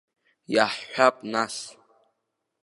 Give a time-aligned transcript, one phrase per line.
[0.55, 1.55] Иаҳҳәап нас.